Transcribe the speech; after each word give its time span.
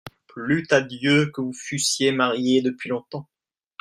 Plût 0.25 0.65
à 0.71 0.81
Dieu 0.81 1.29
que 1.31 1.41
vous 1.41 1.53
fussiez 1.53 2.11
mariée 2.11 2.63
depuis 2.63 2.89
longtemps! 2.89 3.29